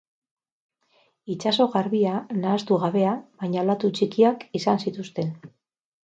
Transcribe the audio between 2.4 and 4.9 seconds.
nahastu gabea, baina olatu txikiak izan